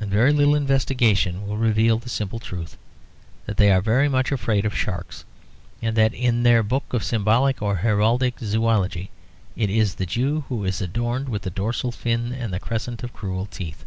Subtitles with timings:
[0.00, 2.76] And very little investigation will reveal the simple truth
[3.46, 5.24] that they are very much afraid of sharks;
[5.80, 9.10] and that in their book of symbolic or heraldic zoology
[9.54, 13.12] it is the Jew who is adorned with the dorsal fin and the crescent of
[13.12, 13.84] cruel teeth.